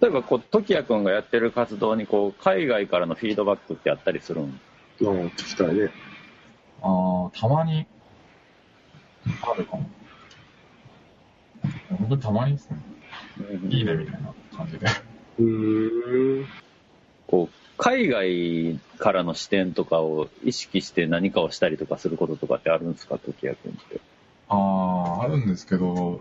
[0.00, 5.90] 例えばこう時矢君がやってる活動にこう海外からのフィードバックってあったりするんああ、聞きたいね。
[6.80, 7.86] ああ、たまに、
[9.42, 9.90] あるかも。
[11.88, 12.78] 本当にたまにですね。
[13.68, 14.86] いいね、みたいな感じで。
[15.38, 16.46] うーん。
[17.26, 23.18] こう海外からの視点とかを意識して何かをしたりとかすることとかってあるんですか？
[23.18, 24.00] 時矢君って
[24.48, 26.20] ああ、あるんですけど、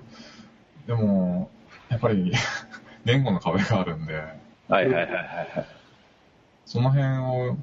[0.88, 1.50] でも、
[1.90, 2.32] やっぱり、
[3.06, 5.48] 言語の壁があるんで、はいはいはいはいはい
[6.66, 7.58] その辺を、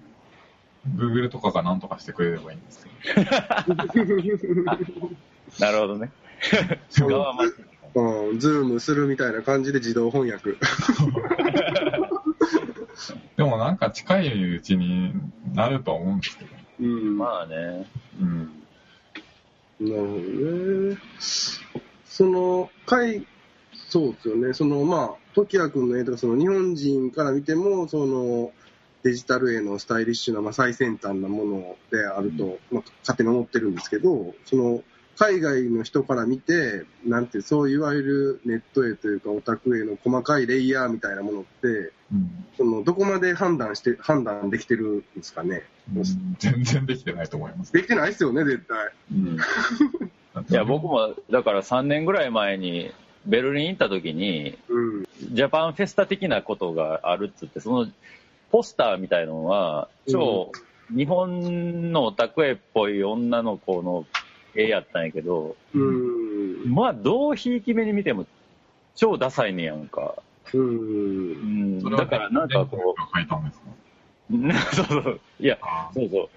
[0.96, 3.22] Google とかが何とかしてくれればいいんですけど。
[5.60, 6.10] なるほどね
[6.88, 7.56] そう側待ち
[7.94, 10.52] うん、ズームするみたいな感じで自動翻訳。
[13.36, 15.12] でもなんか近いうちに
[15.52, 16.50] なるとは思うんですけど。
[16.80, 17.18] うん。
[17.18, 17.86] まあね
[18.18, 18.61] うん。
[19.82, 20.18] なるほど
[20.90, 20.98] ね。
[22.04, 23.26] その、海、
[23.88, 24.52] そうですよね。
[24.52, 28.52] その、まあ、時矢君の絵とか、その日本人から見ても、その、
[29.02, 34.82] デジタル絵のスタイリッシュな、まあ、最先端なものであると、まあ、勝手に思ってるんですけど、その、
[35.22, 41.68] 海外の人から見て、なんて、そういわゆるネット絵というか、オタク絵の細かいレイヤーみたいなものって、
[42.12, 45.62] うんその、どこまで判断して、判断できてるんですかね？
[45.94, 46.02] うん
[46.40, 47.72] 全然できてないと思います。
[47.72, 48.92] できてないですよね、絶対。
[49.12, 49.36] うん
[50.50, 52.90] いや僕もだから3年ぐらい前に
[53.26, 55.04] ベルリン行った時にうん。
[55.30, 57.86] ジャパンフェスタ的なことがあるっつってその
[58.50, 60.50] ポスターみたいのは超
[60.90, 64.06] 日本のオタク絵っぽい女の子の
[64.54, 66.72] 絵やったんやけどうん。
[66.72, 68.26] まあどうひいき目に見ても
[68.94, 70.14] 超ダサいねやんか、
[70.52, 70.58] う。
[70.58, 73.66] うんだからなんかこ書いたんですか？
[74.30, 76.28] う そうそういやあそうそう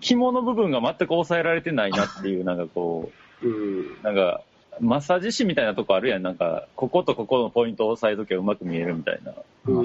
[0.00, 3.10] 肝の部分が全く抑えられてないなっていうなんかこ
[3.42, 4.02] ううん。
[4.02, 4.42] なんか、
[4.80, 6.22] マッサージ師みたいなとこあるやん。
[6.22, 9.32] なんか、こことここのポイントを押さえとけばうまく見えるみたいな。
[9.66, 9.84] うん。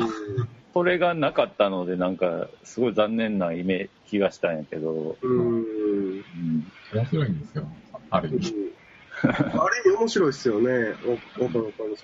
[0.73, 5.59] それがなかったので、なんか、すごい残念なイメ気がしたんやけど、うん。
[5.59, 6.23] うん、
[6.93, 7.67] 面白いんですよ。
[8.09, 8.53] ある意味。
[9.23, 9.33] ある
[9.85, 10.69] 意味面白いですよね。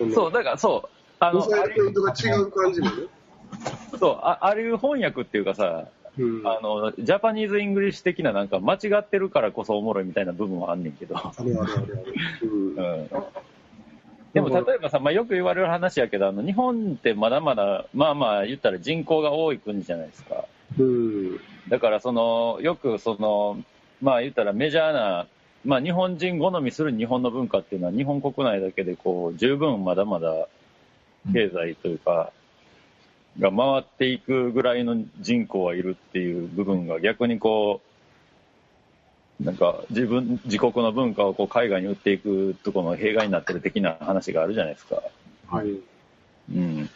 [0.06, 0.88] のそう、だからそう、
[1.20, 2.92] あの、押さえるポイントが違う感じもね。
[3.98, 5.88] そう、あある翻訳っていうかさ、
[6.18, 6.46] うん。
[6.46, 12.14] あの、ジャパニーズ・イングリッシュ的ななんか間違ってるからこそおもろいみたいな部分はあんねんけど、あるあるあるある。
[12.42, 13.08] うんうん。
[14.32, 20.44] でも例えばさ、まあ、よく言われる話やけど、あの、日本ってまだまだ、まあまあ言ったら人口が多い国じゃないですか。
[20.78, 21.40] うん。
[21.68, 23.62] だからそのよくその
[24.00, 25.26] まあ言ったらメジャーな、
[25.64, 30.48] まあ、日本人好みする日本の文化っていうのは日本国内だけでこう十分まだまだ
[31.32, 32.30] 経済というか、
[33.38, 37.95] が回っていくぐらいの人口はいるっていう部分が逆にこう
[39.40, 45.02] なんか自分自国の文化をこう海外に売っていくところの弊害になってる的な話があるじゃないですか。
[45.48, 45.66] はい。
[46.52, 46.90] うん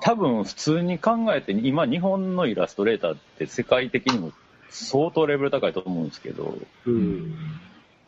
[0.00, 4.32] 多分普通に考えて今日本のイラストレーターって世界的にも
[4.68, 7.36] 相当レベル高いと思うんですけどうん。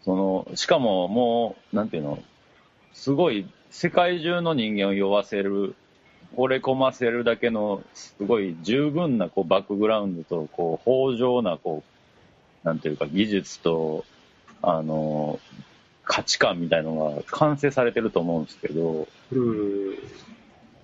[0.04, 2.18] そのしかももうなんていうの
[2.94, 5.76] すごい世界中の人間を酔わせる
[6.36, 11.97] 惚れ込ませるだけのすごい十分なこうバックグラウンドとこう豊穣なこう
[12.68, 14.04] なんていうか技術と
[14.62, 15.40] あの
[16.04, 19.94] 価値観みたいのが完成されてると思うんですけどうん。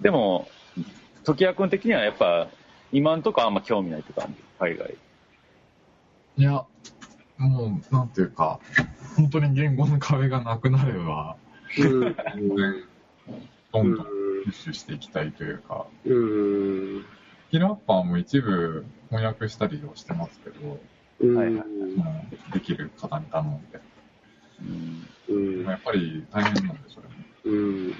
[0.01, 0.49] でも
[1.25, 2.49] 時矢君的にはやっぱ
[2.93, 4.95] 今んとこあんま興味ないって感じ海外
[6.37, 6.65] いや、
[7.39, 8.59] もう、なんていうか、
[9.17, 11.37] 本当に言語の壁がなくなれば、
[11.79, 11.85] ど
[13.85, 14.07] んどん
[14.45, 17.05] プッシュしていきたいというか、うん。
[17.51, 20.81] ヒラッパーも一部翻訳したりをしてますけど、
[21.21, 21.37] うん。
[21.37, 21.55] はいはい
[21.97, 23.81] もうできる方に頼んで、
[24.61, 25.65] うんうん。
[25.65, 27.57] やっぱり大変なんでしょうね。
[27.57, 27.57] う
[27.89, 27.95] ん。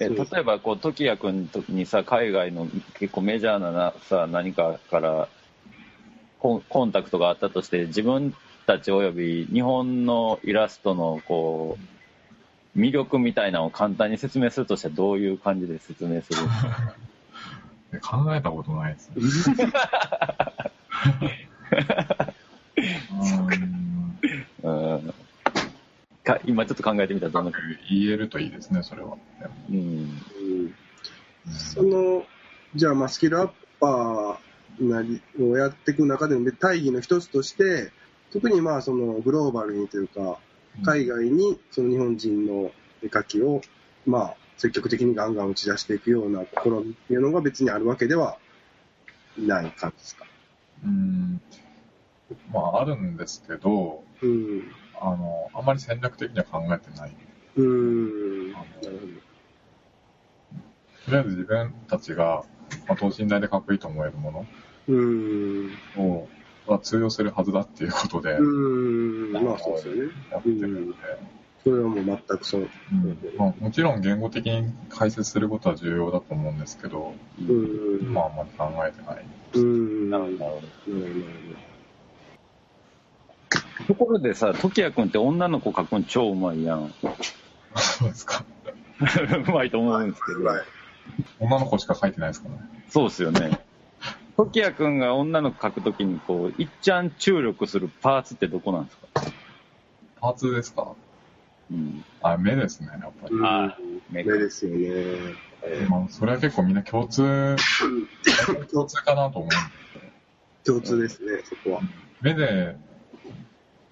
[0.00, 2.68] え例えばこう時矢君にさ海外の
[2.98, 5.28] 結構メジャーななさ何かから
[6.38, 8.34] コンコンタクトがあったとして自分
[8.66, 11.78] たちおよび日本のイラストのこ
[12.76, 16.40] う魅力みたいなのを簡単に説明するとしたらどういう感じで説明する？
[17.92, 19.16] で考えたことないですね。
[24.62, 25.14] うんうん
[26.24, 29.16] か今ちょっと考えてみたらどんな感言えるといいですね、それは。
[29.70, 30.74] じ、うん、うん
[31.52, 32.26] その、
[32.74, 37.92] じゃあ、まあ、スキルアッパーなりをやっていく中での大義の一つとして、
[38.32, 40.38] 特にまあ、その、グローバルにというか、
[40.84, 42.72] 海外にその日本人の
[43.02, 43.62] 絵描きを、
[44.04, 48.38] まあ、積極的にガンガン打ち出していくような試みっていうのが別にあるわけでは
[49.38, 50.26] ない感じですか？
[50.86, 51.40] うん。
[52.52, 54.62] まあ、あるんですけど、うん。
[55.00, 57.16] あの、あんまり戦略的には考えてない。
[57.56, 58.52] うーん。
[61.06, 62.44] とりあえず自分たちが、
[62.88, 64.46] まあ、等身大でかっこいいと思えるも
[64.88, 65.70] うーん。
[65.94, 66.28] のを、
[66.66, 69.44] は通用するはずだっていうことでうーん。
[69.44, 70.02] まあそうですよね。
[70.30, 70.96] やってるので、
[71.66, 72.68] それはもう全くそう。
[72.92, 78.14] うんまあ、もちろん言語的に解説することは重要だと思うんですけど、うーん。
[78.14, 79.24] まああんまり考えてない。
[79.54, 80.08] うーん。
[80.08, 80.58] なるほど、なる
[83.66, 83.94] ほど。
[83.94, 86.94] ところでさ、時矢君って女の子描くの超うまいやん。
[87.74, 88.44] そうですか。
[89.48, 90.44] うまいと思うんですけど。
[90.44, 90.62] はい。
[91.40, 92.60] 女の子しか書いてないですかね。
[92.90, 93.58] そうっすよね。
[94.36, 99.08] 時矢君が女の子描くときに、こう、いっちゃん注力するパーツってどこなんですか？
[100.20, 100.94] パーツですか？
[101.70, 102.04] うん。
[102.20, 103.34] あ、目ですね、やっぱり。
[103.34, 103.76] うんあ
[104.08, 105.36] 目目ですよね。
[105.88, 107.22] まあ、それは結構みんな共通、
[108.70, 109.76] 共通かなと思うん
[110.64, 111.82] 共通ですね、そこは。
[112.20, 112.76] 目で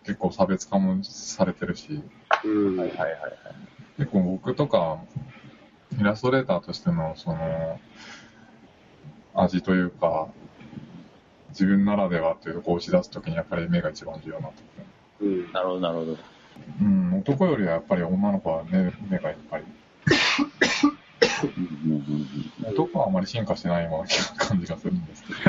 [0.04, 2.02] 結構差別化もされてるし、
[2.44, 2.76] うん。
[2.76, 3.20] はいはいはいはい。
[3.98, 5.04] 結構僕とか、
[5.98, 7.80] イラストレーターとしての、その、
[9.34, 10.28] 味というか、
[11.50, 14.54] 自分ならではというとこを打ち出すときにやっぱり目が一番重要なと
[15.20, 15.52] うん。
[15.52, 16.33] なるほど、なるほど。
[16.80, 19.64] うん、男よりはやっぱり女の子は目目がやっぱり、
[21.42, 22.26] うんうんうん
[22.66, 25.40] 男はあまり進化してないような感じがするんですけど、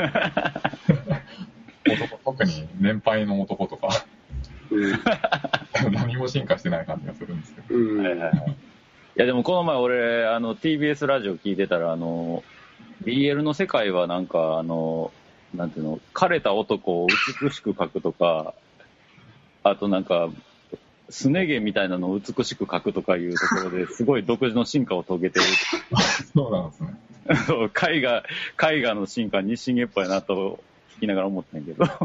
[2.22, 3.88] 男特に年配の男とか、
[4.70, 5.00] うん。
[5.92, 8.02] 何も進化してない感じがするんですけど。
[8.02, 8.50] はいはい。
[8.50, 8.54] い
[9.16, 12.44] やでもこの前俺、あの、TBS ラジオ聞いてたら、あの、
[13.04, 15.10] BL の世界はなんか、あの、
[15.54, 17.06] なんていうの、枯れた男を
[17.42, 18.54] 美しく描くとか、
[19.62, 20.28] あとなんか、
[21.10, 25.46] すね毛みたいなのを美しく描くとかいうところですごい独自の進化を遂げてる。
[26.34, 26.94] そうなんですね。
[27.90, 28.22] 絵画、
[28.70, 30.60] 絵画の進化、日進月歩やなと
[30.96, 31.84] 聞きながら思ってんけど。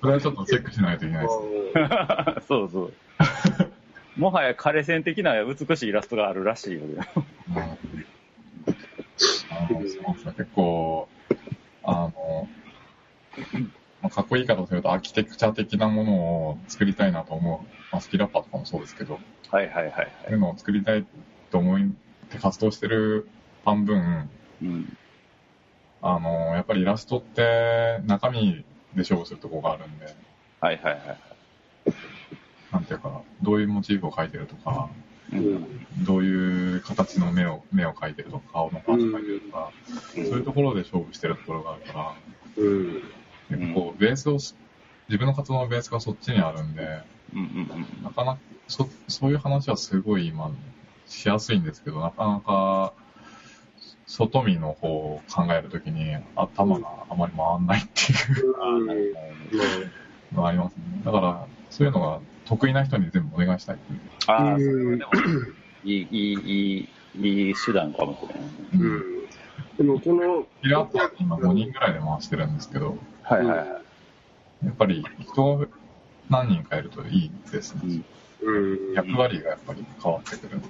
[0.00, 1.28] それはちょっとチェックしないといけないで
[2.40, 2.46] す。
[2.48, 2.92] そうそう。
[4.16, 7.08] もはや枯線的な美しいイラストがあるらしいよね
[10.36, 11.08] 結構、
[11.84, 12.48] あの、
[14.01, 16.14] まあかっこいい方とするとアーキテクチャ的なもの
[16.48, 17.66] を作りたいなと思う。
[17.90, 19.20] まあ、スキラッパーとかもそうですけど、
[19.50, 20.12] はいはいはいはい。
[20.24, 21.06] そういうのを作りたい
[21.50, 21.80] と思っ
[22.28, 23.26] て活動してる
[23.64, 24.28] 半分、
[24.62, 24.98] うん。
[26.02, 28.64] あの、やっぱりイラストって中身
[28.94, 30.14] で勝負するところがあるんで、
[30.60, 31.18] はいはいはい。
[32.70, 34.90] なんていうか、どういうモチーフを描いてるとか、
[35.32, 35.36] う。
[35.36, 36.04] うんん。
[36.04, 39.70] どういう形の目を、目を描いてるとか、顔のパーツ描いてるとか、
[40.14, 42.14] そういうところで勝負してるところがあるから、
[42.56, 43.02] うん。
[43.56, 44.54] 結構ベースをし、
[45.08, 47.02] 自分の活動のベースがそっちにあるんで、
[47.34, 48.38] うんうんなかなか、
[48.68, 50.50] そ、そういう話はすごい今、
[51.06, 52.92] しやすいんですけど、なかなか、
[54.06, 58.52] 外見の方を考えるときに頭があまり回んないっていう
[60.34, 60.82] のが ありますね。
[61.04, 64.00] だから、そういうのが得意な人に全部お願いしたいっていう。
[64.26, 64.32] ど。
[64.32, 65.22] ああ、そうんれはでも、
[65.84, 66.88] いい、いい、い
[67.18, 68.46] い、いい手段かもしれない。
[68.74, 69.02] うん。
[69.78, 72.98] でもこの、ピラーって今5人ぐらいで回してるんですけど、
[73.32, 73.68] はいはいはい。
[74.66, 75.66] やっぱり人が
[76.28, 78.02] 何人かいるといいですね。
[78.42, 78.50] う
[78.92, 78.94] ん。
[78.94, 80.60] 役割がやっぱり変わってくる。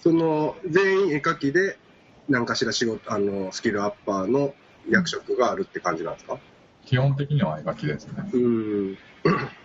[0.00, 1.78] その、全員絵描きで、
[2.28, 4.54] 何かしら仕事、あの、スキルアッパーの
[4.88, 6.38] 役職があるって感じなんですか？
[6.86, 8.12] 基本的には絵描きですね。
[8.32, 8.98] うん。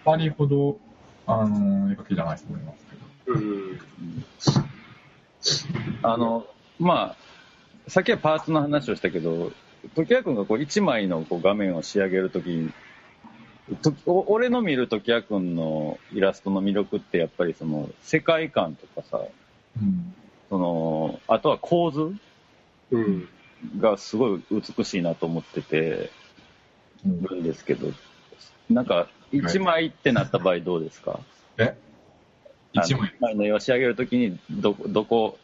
[0.05, 0.77] 2人ほど、
[1.27, 2.87] あの、絵描きじゃないと思います
[3.25, 3.39] けど。
[3.39, 3.79] うん。
[6.01, 6.47] あの、
[6.79, 7.15] ま
[7.87, 9.51] あ、さっきはパーツの話をしたけど、
[9.95, 12.71] 時矢君がこう1枚のこう画面を仕上げるときに、
[13.81, 19.21] とお俺の見る時矢君のイラストの魅力ってやっぱりその世界観とかさ、
[19.79, 20.15] うん。
[20.49, 22.15] その、あとは構図
[22.91, 23.29] うん。
[23.79, 26.09] がすごい美しいなと思ってて
[27.05, 27.91] うんるんですけど、
[28.69, 31.19] なんか1枚ってなった場合どうですか？
[31.57, 31.77] え？
[32.73, 33.13] 一枚？
[33.21, 35.37] あのの絵を仕上げるときにど、どこ、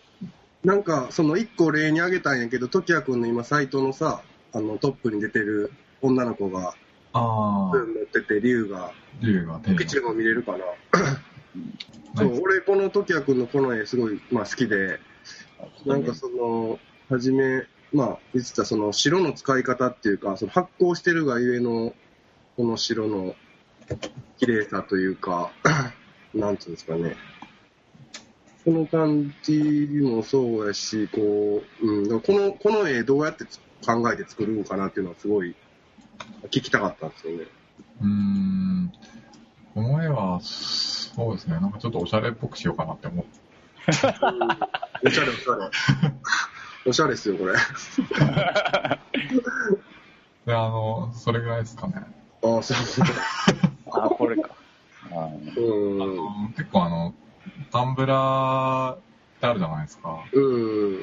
[0.65, 6.73] なんか、その一個例に挙げたんやけど、時矢君の今、サイトのさ、あの、トップに出てる女の子が、
[7.13, 8.91] ああ、持ってて、竜が、
[9.21, 10.65] 竜が天口も見れるかな。
[12.17, 14.99] そう、俺、この時矢君のこの絵、すごい、まあ、好きで、
[15.85, 16.79] なんかその、
[17.09, 21.93] はじめ、まあ、言ってたその白の使い方っていうか、その発光してるがゆえの、
[22.57, 23.35] この白の
[24.39, 25.51] 綺麗さというか、
[26.33, 27.15] なんていうんですかね。
[28.65, 35.55] この感じもそうやし、こう、うん、この、この絵どうやってつ考えて作るんかなっていうのはすごい
[36.45, 37.45] 聞きたかったんですよね。
[38.01, 38.91] うーん。
[39.75, 41.59] この絵は、そうですね。
[41.59, 43.31] なんかちょっとおしゃれっぽくしようかなって思って。
[43.87, 45.69] おしゃれおしゃれ。
[46.89, 47.53] おしゃれっすよ、これ。
[50.47, 51.93] で、あの、それぐらいですかね。
[52.41, 52.77] あああ、そう。
[53.91, 54.49] あ、これか。
[55.11, 55.37] あうあん。
[55.37, 57.13] の結構あの、
[57.75, 58.97] タンブラーっ
[59.41, 60.23] てあるじゃないですか。
[60.31, 60.99] うん。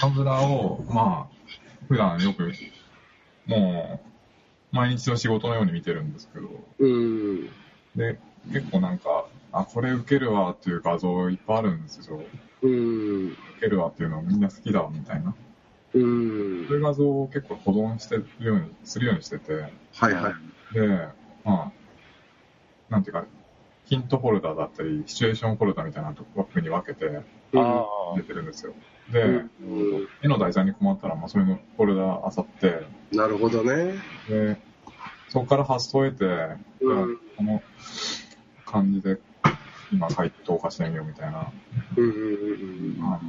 [0.00, 1.36] タンブラーを、まあ、
[1.88, 2.52] 普段よく、
[3.44, 4.00] も
[4.72, 7.48] う、毎日の仕事のように見てるんですけど、うん。
[7.96, 8.20] で、
[8.52, 12.20] 結構なんか、あ、これ受けるわっていう画像いっぱいあるんですよ。
[12.62, 13.26] うん。
[13.30, 15.34] 受けるわっていうのみんな好きだみたいな。
[15.94, 20.72] うんそういう画像を結構保存してるように、するようにしてて、はいはい。
[20.72, 21.08] で、
[21.42, 21.72] まあ、
[22.90, 23.24] なんていうか、
[23.86, 27.22] ヒントフォルダだったり、シチュエーションフォルダみたいな枠に分けて
[27.54, 28.74] あ出てるんですよ。
[29.12, 33.94] で、うん絵の題材に困ったら、まあ、そういうのフォルダ漁って、なるほどね。
[34.28, 34.60] で、
[35.28, 36.24] そこから発想を得て、
[36.80, 37.62] うんこの
[38.64, 39.18] 感じで
[39.92, 41.52] 今回答化してみようみたいな。
[41.96, 43.20] うんうんうんあの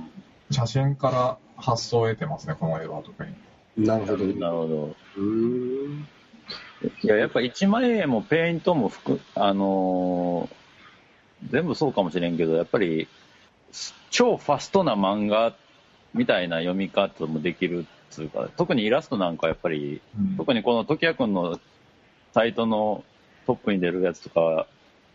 [0.50, 3.34] 写真から発想を得てますね、この絵は特に。
[3.80, 3.84] うん。
[3.84, 4.26] なるほど。
[4.26, 4.96] なるほど。
[5.18, 6.08] うん。
[7.03, 10.57] いや、やっぱ1万円もペイントも含、あのー
[11.51, 13.07] 全部そうかもしれんけど、やっぱり、
[14.10, 15.55] 超ファストな漫画
[16.13, 21.60] みたいな読み方もできるっつうか、特にイラストなんかやっぱり、うん特にこの時矢くんの
[22.34, 23.03] サイトの
[23.46, 24.67] トップに出るやつとかは、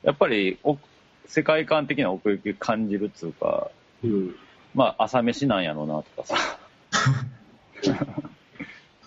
[0.02, 0.78] やっぱりお
[1.26, 3.71] 世界観的な奥行き感じるっつうか、
[4.04, 4.35] うん。
[4.75, 6.59] まあ朝飯なんやろうなとかさ。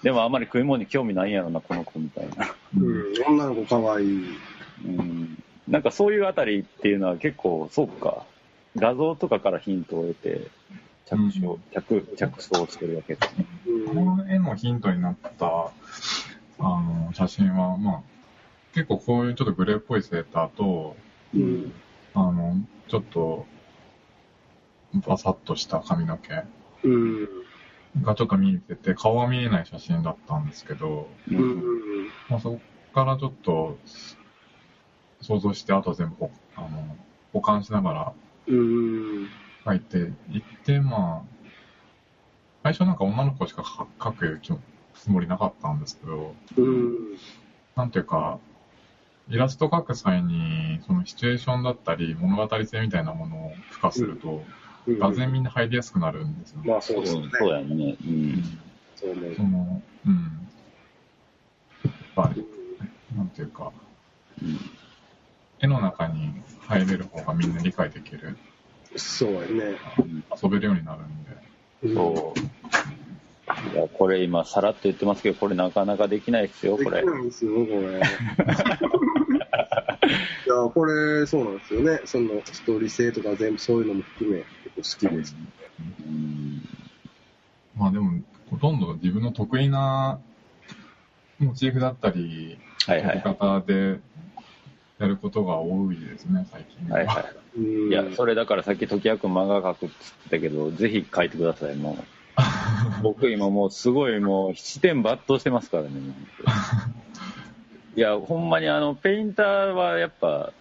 [0.06, 2.56] でもあんまり食い物に興味ないんやろな、この子みたいな。
[2.78, 3.14] うん。
[3.26, 4.38] 女の子かわいい。
[4.86, 5.36] うん
[5.68, 8.24] なんかそういうあたりっていうのは結構、そうか、
[8.76, 10.42] 画像とかからヒントを得て、
[11.08, 13.46] 着想、着、着想をしてるわけですね。
[13.66, 13.86] うん。
[13.88, 15.72] この絵のヒントになった、あ
[16.60, 18.02] の、写真は、まあ、
[18.76, 20.96] 結構こういうちょっとグレーっぽいセーターと、
[21.34, 21.74] うん。
[22.14, 22.58] あの、
[22.90, 23.48] ちょっと、
[25.08, 26.44] バサッとした髪の毛
[26.84, 27.45] うん。
[28.02, 31.08] がちょっと見えてて、顔は見えない写真だったんですけど。
[32.30, 32.62] まあ、そこ
[32.94, 33.78] からちょっと、
[35.22, 36.98] 想像して、あとは全部ほ、あの、
[37.34, 38.14] 保管しながら
[38.48, 39.30] うん。
[39.66, 41.36] 書いていって、まあ、
[42.64, 44.40] 最初なんか女の子しか書書く
[44.94, 47.18] つもりなかったんですけど、うん。
[47.76, 48.40] なんていうか、
[49.28, 54.46] イラスト描く際に、そのシチュエーションだったり、物語性みたいなものを付加すると、うん。
[54.88, 56.70] がぜんみんな入りやすくなるんですよね。
[56.70, 57.24] まあそうですね。
[57.34, 57.96] そうやね。
[58.06, 58.44] うん。
[58.96, 59.44] そうねそ。
[59.44, 60.50] の、うん。
[61.84, 62.46] やっぱり、
[63.16, 63.72] なんていうか、
[64.42, 64.60] うん
[65.62, 66.34] 絵の中に
[66.68, 68.38] 入れる方がみんな理解できる、
[68.96, 69.78] そうやね。
[70.42, 71.32] 遊べるようになるんで。
[71.84, 72.40] うんそう。
[73.74, 77.10] いや、これ今、さらっと言ってますけど、これなかなかできないですよ、これでき。
[77.10, 78.02] ないんですよ、これ。
[80.06, 82.02] いや、これ、そうなんですよね。
[82.06, 84.46] その、ストーリー性とか全部そういうのも含め、
[84.76, 85.36] 結構好きです。
[85.80, 86.62] うん
[87.78, 90.22] まあでも、ほとんど自分の得意な
[91.40, 92.58] モチーフだったり、
[92.88, 94.00] はいはい方で
[95.00, 97.26] やることが多いですね、最近はいは
[97.58, 97.90] うんい。
[97.90, 102.06] いや、それだからさっき時矢くん漫画描くって言ってたけど、ぜひ描いてください、もう。
[103.04, 105.90] 僕今もうすごいもう七点抜刀してますからね。
[107.96, 110.52] いや、ほんまにあの、ペインターはやっぱ、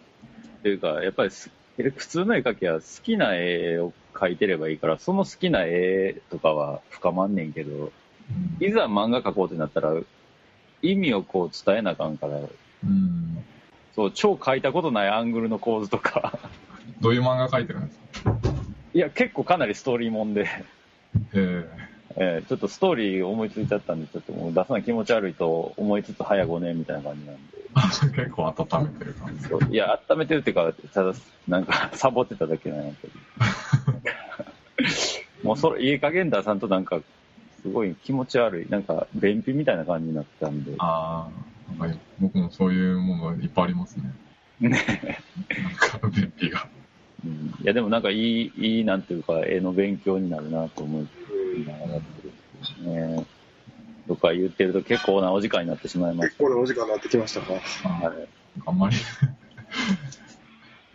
[0.59, 7.93] っていうか、やっぱりす普通の絵描きは好きな絵を描いてればいいから、その好きな絵とかは深まんねんけど、
[8.61, 9.95] いざ漫画描こうってなったら、
[10.81, 13.45] 意味をこう伝えなあかんから、うん。
[13.97, 16.39] そう、超描いたことないアングルの構図とか、
[17.01, 18.37] どういう漫画描いてるんですか？
[18.95, 20.49] いや、結構かなりストーリーもんで、
[21.35, 21.69] え
[22.17, 27.65] えーちょっとストーリー思いついちゃったんで、ちょっともう出さない気持ち悪いと思いつつ早5年みたいな感じなんで。
[27.75, 29.49] ー、結構温めてる感じ。
[29.49, 31.13] そういや、温めてるっていうか、ただ、
[31.49, 33.15] なんか、サボってただけなんやけど。
[35.43, 37.01] もうそれ、いい加減出さんとなんか、
[37.63, 40.73] すごい気持ち悪い、なんか、便秘みたいな感じになってたんで。
[40.79, 41.29] あ
[41.81, 44.13] あ、なんか僕もそういうものがいっぱいありますね。
[44.61, 44.79] ね
[45.63, 46.69] なんか便秘が。
[47.25, 51.09] うんいや、でもなんかいい、いい、なんていうか、絵の勉強になるなと思いう
[51.59, 53.27] んながらやってるんですね。
[54.07, 57.53] とか言ってると結構なお時間になってしまいまし結構なお時間になってきましたか。
[57.55, 57.63] はい
[58.67, 58.97] あんまり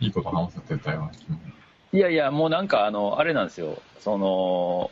[0.00, 1.38] いいこと話せてたような気も。
[1.92, 3.82] いやいや、もうなんか、あの、あれなんですよ。
[3.98, 4.90] その、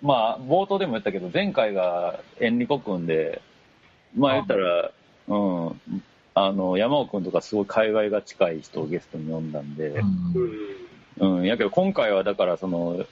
[0.00, 3.42] まあ、冒頭でも言ったけど、前回がエンリコ君で、
[4.16, 4.92] まあ言ったら、
[5.28, 5.80] うん、
[6.34, 9.98] あの、山尾君とかすごい海外が近い人をゲストに呼んだんでう、ん
[11.20, 11.38] うん。
[11.38, 13.04] うん、やけど今回はだからその、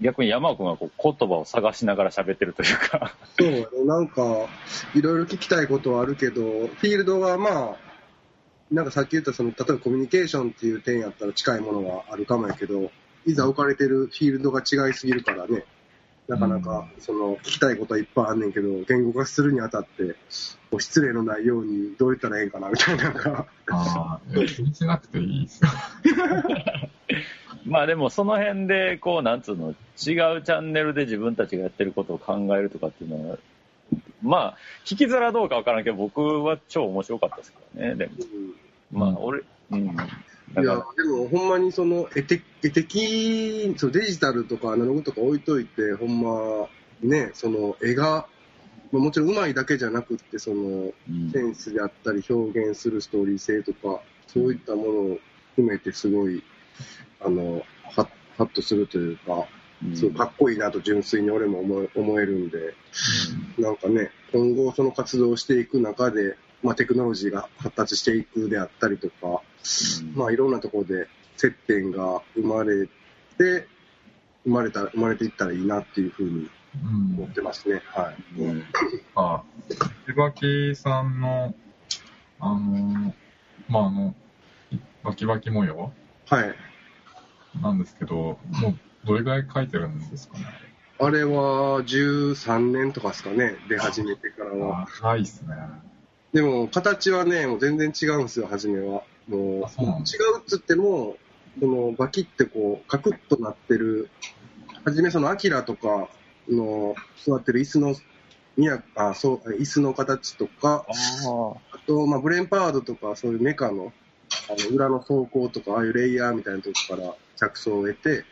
[0.00, 3.66] 逆に山尾君はこう言葉を探しながら喋ってるというか、そうね。
[3.84, 4.48] なんか、
[4.94, 7.76] いろいろ聞きたいことはあるけど、フィールドがまあ、
[8.70, 12.90] なんかさっき言ったその、例えばコミュニケーションっていう点やったら近いものがあるかもやけど、
[13.26, 15.64] いざ置かれてるフィールドが違いすぎるからね。
[16.26, 20.14] なかなか、その、聞きたいことはいっぱいあんねんけど、言語化するにあたって、
[20.70, 23.46] こう失礼のないようにどう言ったらええんかな、みたいなのが。
[23.70, 25.70] ああ、気にしなくていいですよ。
[27.66, 33.38] まあでもその辺で、こう、なんつうの、違うチャンネルで自分たちがやってることを考えるとかっていうのは、
[34.22, 38.12] まあ、聞きづらどうかわからんけど、僕は超面白かったですからね、でも。
[38.92, 39.96] まあ、俺、うん。
[40.54, 46.68] だいやでもほんまにその、絵的、絵的、そうデジタルとかアナログとか置いといて、ほんま、
[47.02, 48.28] ね、その、絵が、
[48.92, 51.30] まあもちろん上手いだけじゃなくって、その、うん。
[51.32, 55.18] センスであったり、表現するストーリー性とか、そういったものを
[55.50, 56.42] 含めてすごい、
[57.20, 59.46] あの、ハッハッとするというか、
[59.84, 59.96] うん。
[59.96, 62.74] すごいかっこいいなと純粋に俺も思え思えるんで、
[63.58, 69.42] なんかね、今後その活動をしていく中で、まあテクノロジーが発達していくであったりとか、
[70.14, 71.06] まあいろんなところで
[71.36, 72.86] 接点が生まれ
[73.38, 73.68] て、
[74.44, 76.50] 生まれた、生まれていったらいいなっていうふうに
[76.82, 77.82] うん思ってますね。
[77.84, 78.40] はい。
[78.40, 78.64] うん
[79.14, 79.42] あ、
[80.06, 81.54] ひばきさんの、
[82.40, 83.14] あの、
[83.68, 84.14] まあ、あの、
[85.04, 85.92] バキバキ模様？
[86.26, 86.54] はい。
[87.62, 88.38] なんですけど、も
[88.70, 90.44] うどれぐらい書いてるんですかね？
[90.98, 94.88] あれは13年とかですかね、出始めてからは。
[95.02, 95.54] 長いっすね。
[96.34, 99.04] でも形はね、もう全然違うんですよ、初めは。
[99.28, 101.16] もう、う違うっつっても、
[101.60, 104.10] このバキってこう、カクッとなってる、
[104.84, 106.08] 初めそのアキラとか
[106.48, 107.94] の座ってる椅子の、
[108.56, 113.92] みやあそう椅子の形とか、あと、まあ、ブレンパワードとか、そういうメカの、
[114.50, 118.24] あの裏の走行とか、ああいうレイヤーみたいなとこから着想を得て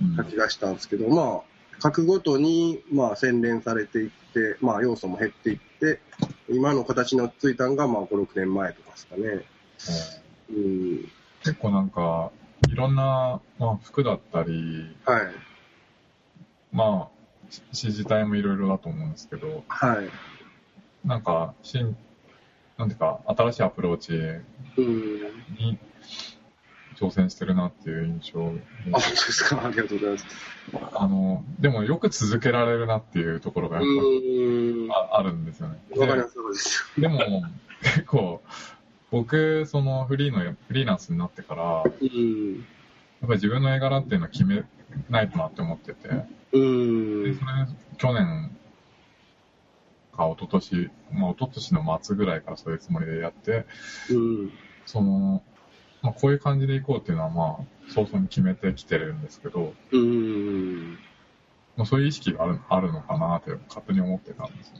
[0.00, 0.16] うん。
[0.16, 5.71] 書き出したんですけど、まあ、書くごとに、まあ、洗練されていって、まあ、要素も減っていって、
[6.48, 9.44] 今の形についたのが、まあ、5、6年前とかですかね。
[10.50, 11.08] うん。
[11.40, 12.30] 結構なんか、
[12.68, 15.22] いろんな、まあ、服だったり、はい。
[16.72, 20.10] まあ、し指示体もいろいろだと思うんですけど、はい。
[21.06, 21.96] なんか、新、
[22.78, 25.20] なんていうか、新しいアプローチうん。
[25.58, 25.78] に
[27.02, 28.52] 挑戦してるなっていう印象
[28.92, 29.64] あ、そうですか。
[29.64, 30.26] ありがとうございます。
[30.94, 34.88] あの、でもよく続けられるなっていうところがやっうん。
[34.88, 35.82] ぱああるんですよね。
[35.96, 36.34] わかります。
[36.96, 37.18] ででも、
[37.82, 38.40] 結構、
[39.10, 42.64] 僕、そのフリーの、フリーランスになってから、やっうん。
[43.22, 44.62] ぱり自分の絵柄っていうのを決め
[45.10, 46.08] ないとなって思ってて、
[46.52, 47.46] うんで、それ、
[47.98, 48.56] 去年
[50.16, 53.66] か一昨年まあ一昨年の末ぐらいからそういうつもりでやって、
[54.10, 54.52] うん。
[54.86, 55.42] その、
[56.02, 60.98] まあこういう感じでいこうっていうのはまあ、早々に決めてきてるんですけど、うん。
[61.76, 64.74] まあ、そういう意識があるあるのかなって勝手に思ってたんですよ。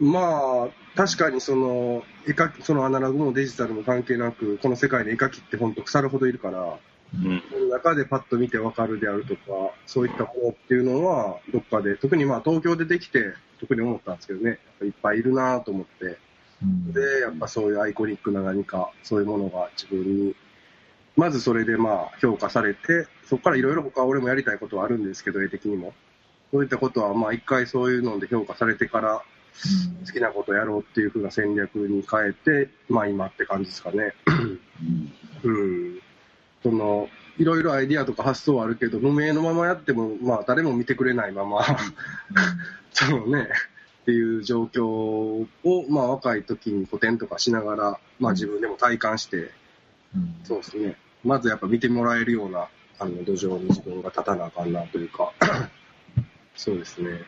[0.00, 6.78] まあ、確かにその、絵描き、そのアナログもデジタルも関係なく、この世界で絵描きって本当腐るほどいるから、
[7.14, 7.42] うん。
[7.50, 9.40] その中でパッと見てわかるであるとか、
[9.86, 16.18] そういったものっていうのは、どっかで、特にまあ東京でできて、特に思ったんですけどね、いっぱいいるなと思って、
[16.62, 20.36] うんで、やっぱそういうアイコニックな何か、そういうものが自分に、
[21.18, 25.92] まずそれでまあ評価されて、そこからいろいろ他俺もやりたいことはあるんですけど、絵的にも。
[26.52, 29.22] そういったことはまあ一回そういうので評価されてから、
[30.06, 34.14] 好きなことをやろうっていう風な戦略に変えて、まあ今って感じですかね。
[35.42, 36.00] うん。
[36.62, 41.64] その、いろいろアイディアとか発想はあるけど、無名のままやっても、まあ誰も見てくれないまま、
[42.92, 43.48] そうね、
[44.02, 45.46] っていう状況を、
[45.88, 49.36] まあ若い時に古典とかしながら、まあ自分でも体感して、
[50.14, 50.96] うんそうですね。
[51.24, 55.32] まずやっぱ見てもらえるような、あの、土壌に自分が立たなあかんなというか、
[56.54, 57.20] そうですね。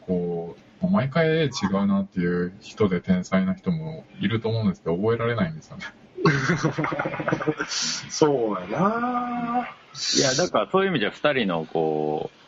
[0.00, 5.84] こう、毎回絵違うなっていう人で天才な人もいると思うんですけど、覚えられないんですよね。
[8.10, 9.68] そうやな
[10.16, 12.40] いや、だからそういう意味じゃ二人のこう、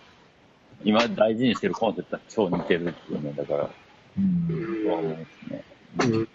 [0.84, 3.70] 今大事にしてるコンセプトは超似てるっていうね、だから、
[4.18, 4.46] うん
[4.84, 5.64] そう思うんですね。
[5.98, 6.28] うん。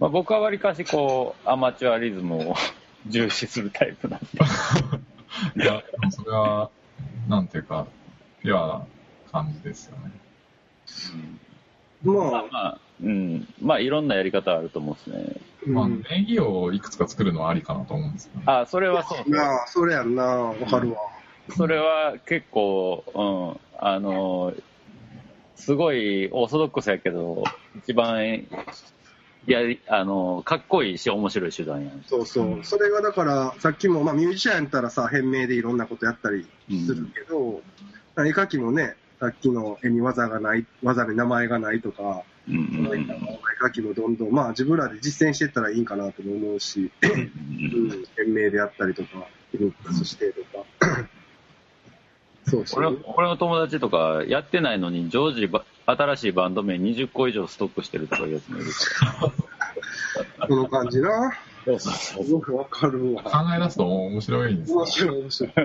[0.00, 2.54] まあ、僕はわりかしこう、アマチュアリズムを
[3.06, 4.26] 重視するタイプなんで。
[5.62, 6.70] いや、でもそれは、
[7.28, 7.86] なんていうか、
[8.42, 8.86] ピュアな
[9.30, 10.10] 感じですよね。
[12.02, 13.48] ままああ、まあ、うん。
[13.60, 15.36] まあいろんなやり方あると思うんですね。
[15.66, 18.42] まあ、うん名義をいくつか作るのはありかなと思うんですよね。
[18.46, 19.30] あ、それはそうそう。
[19.30, 20.96] なあ、それやんな、わかるわ。
[21.56, 24.54] それは結構、うん、あの、
[25.56, 27.44] すごいオーソドックスやけど、
[27.76, 28.46] 一番、
[29.46, 32.04] やり、あの、かっこいいし面白い手段やん。
[32.06, 32.60] そうそう。
[32.62, 36.46] それがだから、さっきも、まあミュージシャンやったらさ、変名でいろんなことやったり
[36.86, 37.62] するけど、
[38.18, 47.14] 絵描きもね、さっきの絵に技がない、技に名前がないとか、うんそういった絵描きもどんどん、まあ自分らで実践していったらいいんかなとも思うし、うんう
[47.94, 51.08] ん、変名であったりとか、リミックスしてとか。
[52.46, 52.90] そうです俺
[53.28, 59.32] の友達とか、やってないのに、常時ば、新しいバンド名20個以上ストックしてるとかいうやつもいるか
[60.46, 61.08] この感じな。
[61.08, 61.32] ら。
[61.64, 62.28] そうそうそう。
[62.28, 63.22] よくわかるわ。
[63.22, 64.86] 考え出すと面白いんですよ面。
[64.86, 65.52] 白い面白い。
[65.52, 65.62] 考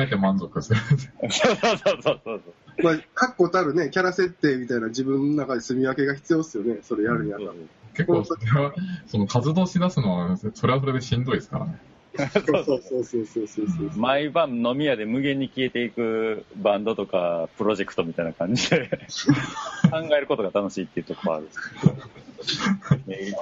[0.00, 0.80] えて満足する。
[0.80, 2.42] そうそうそうそうそう。
[2.82, 6.78] まあ、確固たるね、キャラ設定みたいな自分の中で住み分けが必要ですよね。
[6.82, 7.60] それやるにあたって。
[7.94, 8.72] 結構それは、
[9.06, 11.78] その活動し出すのは、それはそれでしんどいですからね。
[12.16, 12.24] そ
[12.60, 13.66] うそうそうそうそう。
[13.96, 18.88] 毎晩飲み屋で無限に消えていくバンドとかプロジェクトみたいな感じで
[19.90, 21.96] 考えることが楽しいっていうところあるんですけど、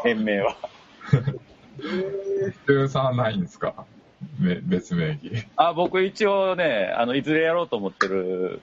[0.05, 0.57] 変名は。
[2.67, 3.75] 中さんはないんですか？
[4.39, 5.47] め別名義。
[5.57, 8.61] あ、僕一応ね、あの、いずれやろうと思ってる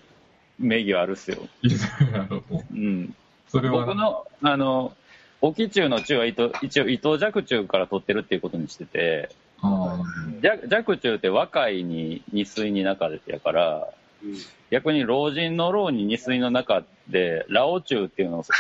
[0.60, 1.38] 名義はあるっすよ。
[1.64, 2.64] いずれやろうと。
[2.72, 3.16] うん。
[3.50, 4.94] それは、僕の、あの、
[5.42, 13.88] 沖中の中は伊藤一応伊藤若中から取ってるっていうことにしてて、あ若若中って若いに二水に中やから、
[14.24, 14.36] うん
[14.70, 18.52] 逆に老人の老に二水の中で、ラオ中っていうのをそ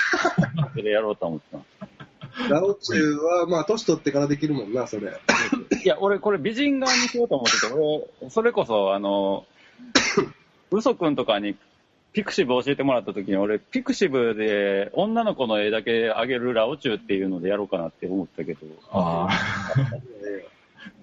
[0.76, 2.50] れやろうと思ってます。
[2.50, 5.20] ラオチュウは、まあ、年取ってからできるもんな、それ。
[5.84, 9.46] いや、俺これ美人側にしようと思ってて、俺、それこそ、あの、
[10.72, 11.58] 嘘くんとかに
[12.14, 18.60] ピクシブ教えてもらった時に、俺、ピクシブで女の子の絵だけあげるラオチュウっていうのでやろうかなって思ったけど、
[18.92, 19.78] あ、あ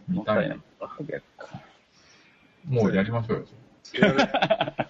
[0.09, 0.57] あ、もったいな。
[2.69, 3.47] もうやりましょうよ。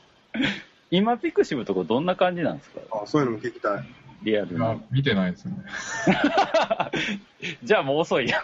[0.91, 2.81] 今、ピクシブとかどんな感じなんですか？
[3.03, 3.85] あそういうのも聞きたい。
[4.23, 4.57] リアルに。
[4.57, 5.57] いや、見てないですね。
[7.65, 8.43] じゃあもう遅いやん。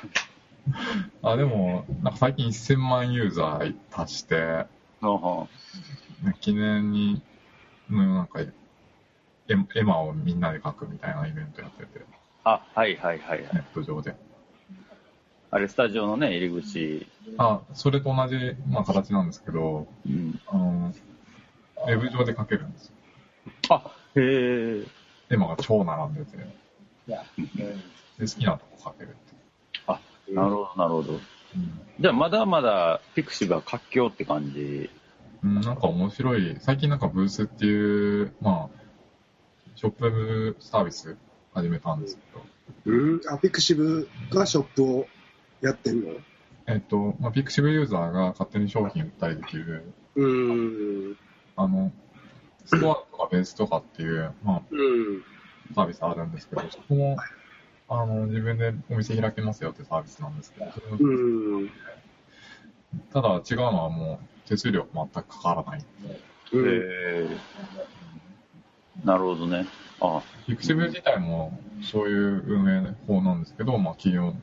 [1.22, 4.66] あ、でも、なんか最近1000万ユーザー達して、
[6.40, 7.22] 記念に、
[7.90, 8.52] うんなんか、エ
[9.76, 12.04] エマをみんなで描くみたいなイベントやってて、
[12.44, 13.54] あ、はいはいはいはい。
[13.54, 14.14] ネット上で。
[15.52, 17.06] あれ、スタジオのね、入り口。
[17.36, 18.36] あ、それと同じ、
[18.68, 20.94] まあ、形なんですけど、うん、あの、
[21.86, 22.92] ウェブ上で描けるんですよ。
[23.70, 24.84] あ、へえ。
[25.31, 27.16] 絵馬が超並んでて、で
[28.18, 29.16] 好きなとこ描けるって。
[29.86, 30.00] あ、
[30.32, 31.12] なるほど、なるほど。
[31.14, 31.20] うん
[32.00, 34.88] じゃあ、まだまだピクシブは活況って感じ。
[35.42, 38.80] うん、なんか面白い、最近なんかブースっていう、まあ、
[39.74, 40.12] ショップウェ
[40.54, 41.18] ブサービス
[41.52, 42.42] 始めたんですけど、
[42.86, 43.20] うん。
[43.28, 45.06] あ、ピクシブがショップを
[45.61, 46.12] やってんの？
[46.66, 51.16] えっと、まあ、ピクシブユーザーが勝手に商品売ったりできる、うーん。
[51.57, 51.92] あの、
[52.64, 55.23] ストアとかベースとかっていう、まうん。
[55.73, 57.16] あ、サービスあるんですけど、そこも、
[57.88, 61.70] あの、自分でお店開けますよってサービスなんですけど、うん。
[63.12, 65.85] ただ違うのはもう手数料全くかからない。
[66.53, 66.66] うん。
[66.66, 67.40] へえ。
[69.05, 69.66] なるほどね。
[70.01, 74.35] あ、ピクシブ自体もそういう運営法なんですけど、まあ、企業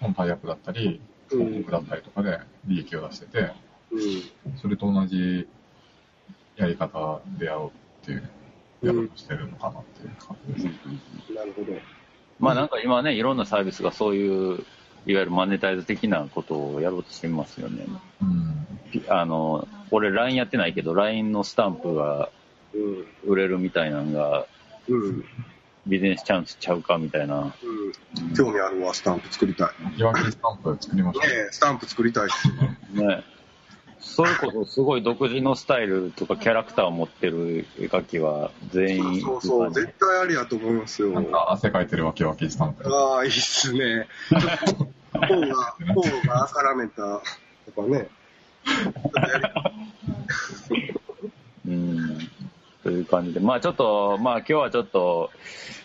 [0.00, 3.52] のタイアップだったり、うん広告だったりとかで利益を出してて、
[3.90, 4.58] うん。
[4.58, 5.48] それと同じ
[6.56, 8.30] やり方でやろうっていう、
[8.82, 11.34] やろうとしてるのかなっていう感じです。
[11.34, 11.72] なるほど。
[12.38, 14.64] まあなんか今ね、いろんなサービスがそういう、
[15.06, 17.86] いわゆるマネタイズ的なことをやろうとしてますよね。
[18.22, 18.66] うん。
[18.90, 22.30] ピあの、俺 LINE やってないけど、LINE のスタンプが
[22.74, 23.06] うん。
[23.24, 24.46] 売れるみたいなのが、
[24.88, 25.24] うん。
[25.86, 27.54] ビジネスチャンスちゃうかみたいな。
[27.62, 28.34] うん。
[28.34, 29.98] 興味あるわ、スタンプ作りたい。
[29.98, 32.48] いわきスタンプ作りましょねえ、スタンプ作りたいっす。
[32.92, 33.22] ね。
[33.98, 41.08] それこそすごい独自のスタイルとかキャラクターを持ってる絵描きは全員そうそう、絶対ありやと思いますよ。
[41.08, 41.12] う。
[41.12, 42.88] なんか汗かいてるわきわきスタンプ。
[42.88, 44.06] ああ、いいっすね。
[45.12, 47.20] 方が、方が赤らめた
[47.74, 48.08] とかね。
[53.06, 53.40] いう感じで。
[53.40, 55.30] まあちょっと、まあ今日はちょっと、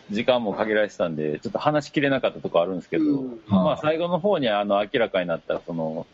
[0.10, 3.42] 時間も限られてたんで、ちょっと話しきれなかったところあるんですけど、うん。
[3.48, 6.06] まあ最後の方にあの明らかになった、その、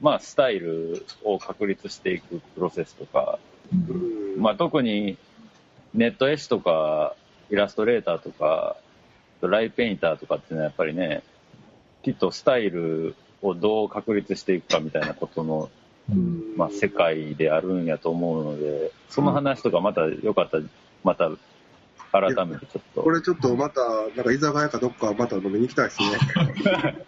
[0.00, 3.38] まあスタイルを確立していくプロセスとか、
[3.72, 4.34] うん。
[4.34, 5.16] うんまあ特に
[5.92, 7.14] ネット絵師とか、
[7.50, 8.76] イラストレーターとか、
[9.40, 11.22] ライペインターとかっていうのはやっぱりね、
[12.02, 15.83] きっとスタイルをどう確立していくかみたいなことのうん
[16.56, 20.64] まあ、世界であるんやと思うので、その話とかまたよかったら、
[21.02, 21.30] また
[22.12, 23.02] 改めてちょっと。
[23.02, 23.80] これちょっとまた、
[24.14, 26.08] なんか居酒屋かどっかまた飲みに行きたいですね。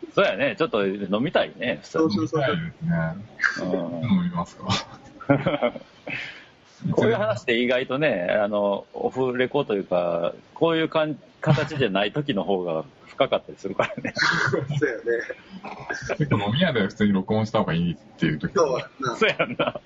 [0.14, 3.16] そうやね、ちょっと飲みたいね、普通そうにそうそうはいですね。
[3.62, 4.66] うん飲みますか。
[6.92, 11.18] こういう話って意外とね、あの、オフレコというか、こういうかん
[11.54, 14.12] 形じゃない時の方が深かったりするからね。
[14.16, 15.02] そうやね。
[16.18, 19.16] 結構飲み屋で普通に録音した方がいいっていう時そうやな。
[19.16, 19.80] そうやんな。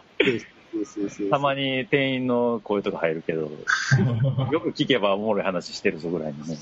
[0.73, 1.31] そうそうそう。
[1.31, 3.43] たまに店員の声とか入るけど、
[4.53, 6.57] よく聞けばおもろい話してるぞぐらいのね。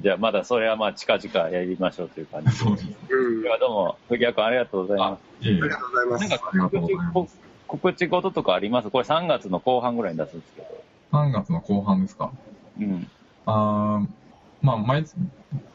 [0.00, 2.52] じゃあまだそれはまあ近々やりましょうという感じで。
[2.56, 2.88] そうです。
[3.60, 6.24] どうも、藤谷君ありがとうございまいえいえありがとうございます。
[6.24, 6.30] す。
[6.30, 8.90] なんかありがとうござい告知ます告知事とかあります？
[8.90, 10.66] これ3月の後半ぐらいに出すんですけど。
[11.12, 12.32] 3月の後半ですか。
[12.80, 13.10] うん。
[13.46, 14.06] あー
[14.62, 15.16] まあ、毎月、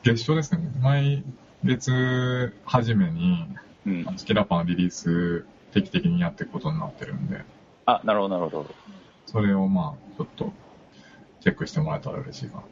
[0.04, 0.72] 月初ですね。
[0.82, 1.24] 毎
[1.64, 1.92] 月
[2.66, 3.48] 初めに、
[3.86, 4.16] うん。
[4.16, 7.42] チキラパンリリース定期的にやっていくことになってるんで、
[7.86, 8.76] あ、なるほど、なるほど。
[9.26, 10.54] それをまあ、ちょっと、
[11.42, 12.64] チェックしてもらえたら嬉しいか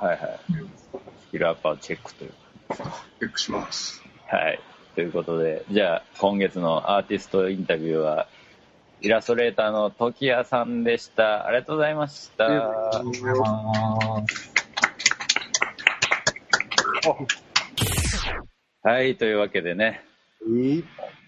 [0.00, 0.28] なはいはい。
[0.28, 0.90] と思います。
[1.30, 2.32] キラーパーチェックという。
[2.70, 4.02] チェックします。
[4.26, 4.60] はい。
[4.94, 8.28] ということで、じゃあ、今月のアーティストインタビューは、
[9.00, 11.46] イラストレーターの時矢さんでした。
[11.46, 12.46] ありがとうございました。
[12.46, 14.52] ありがとうございます。
[18.82, 20.02] はい、というわけでね、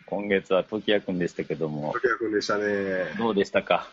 [0.07, 2.65] 今月は時矢くんでしたけども、竹谷君でしたね。
[3.19, 3.89] どうでしたか？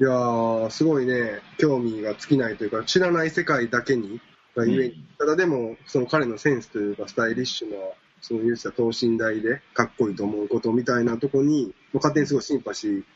[0.00, 4.20] いやー、すごいね、興味が尽きないというか、知らない世界だけに、
[4.56, 7.76] がゆえに、うんただでも、その彼のセンスというか、スタイリッシュな、
[8.20, 13.06] その言ってた等身大でかっこいいと思うことみたいなとこに、勝手にすごいシンパシー受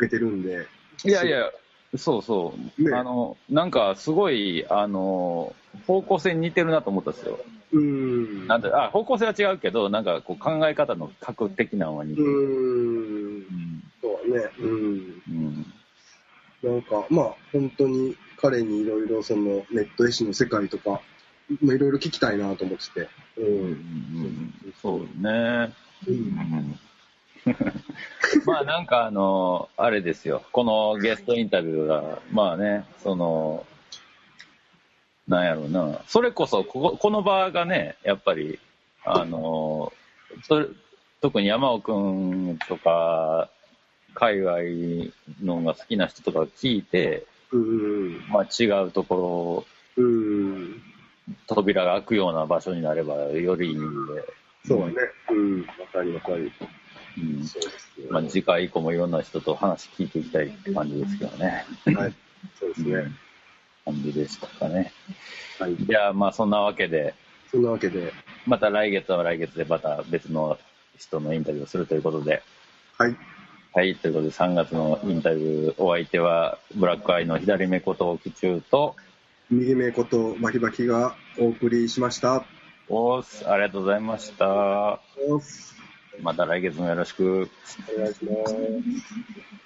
[0.00, 0.66] けてるんで。
[1.04, 1.50] いやいや、
[1.96, 2.82] そうそう。
[2.82, 5.54] ねあの、なんかすごい、あの、
[5.86, 7.38] 方向性に似てるなと思ったんですよ。
[7.72, 8.46] うーん。
[8.46, 12.30] なんで、あ、方向性は違うけど、なんかこう考え方の核的なのは似てうる。
[12.30, 14.50] うんそうだね。
[14.60, 15.22] うん。
[15.28, 15.72] うん
[16.62, 21.00] なんか、まあ、本当に彼にいろいろそのネット絵師の世界とか、
[21.62, 23.08] まあ、いろいろ聞きたいなと思ってて。
[23.36, 23.42] う。
[23.42, 25.72] うんんうんそうね。
[26.06, 26.10] う。
[26.10, 26.80] うんん
[28.46, 30.42] まあなんかあの、あれですよ。
[30.52, 33.64] このゲストインタビューが、まあね、その、
[35.28, 36.00] なんやろうな。
[36.06, 38.58] それこそここ、この場がね、やっぱり、
[39.04, 39.92] あの、
[41.20, 43.48] 特に山尾くんとか、
[44.14, 48.24] 海外のが好きな人とか聞いて、うん。
[48.28, 50.82] まあ違うところ、うん。
[51.46, 54.24] 扉が開くような場所になればよりいいんで、
[54.66, 54.94] そうだね。
[55.30, 55.60] うん。
[55.62, 56.52] わかりわかり。
[57.18, 57.42] うん。
[58.10, 61.64] まあ、次回以降もいろんな人と話聞いていきたいって感じですけどね。
[61.94, 62.14] はい。
[62.58, 63.12] そうですね。
[63.84, 64.92] 感じでしたかね。
[65.58, 65.76] はい。
[65.78, 67.14] じゃあ、まあ、そんなわけで、
[67.50, 68.12] そんなわけで、
[68.46, 70.58] また来月は来月でまた別の
[70.98, 72.42] 人のインタビューをするということで、
[72.98, 73.16] はい。
[73.72, 78.96] はい、ということで3月のインタビュー、お相手は、ブラックアイの左目こと沖中と、
[79.50, 82.44] 右目ことバキバキがお送りしました。
[82.88, 84.48] おーす、ありがとうございました。
[84.48, 84.98] お
[85.28, 85.40] 願
[86.22, 87.48] また来月もよろしく。
[87.94, 89.65] お願いします。